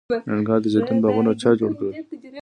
[0.09, 1.91] د ننګرهار د زیتون باغونه چا جوړ کړل؟